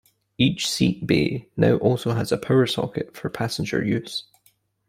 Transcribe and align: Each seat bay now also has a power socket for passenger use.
Each 0.39 0.67
seat 0.67 1.05
bay 1.05 1.47
now 1.55 1.75
also 1.75 2.13
has 2.13 2.31
a 2.31 2.37
power 2.39 2.65
socket 2.65 3.15
for 3.15 3.29
passenger 3.29 3.85
use. 3.85 4.23